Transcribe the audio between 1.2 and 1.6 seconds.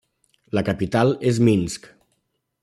és